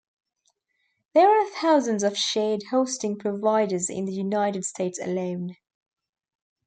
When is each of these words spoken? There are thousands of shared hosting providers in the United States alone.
There 1.13 1.29
are 1.29 1.47
thousands 1.61 2.01
of 2.01 2.17
shared 2.17 2.63
hosting 2.71 3.19
providers 3.19 3.87
in 3.87 4.05
the 4.05 4.11
United 4.13 4.65
States 4.65 4.99
alone. 4.99 5.57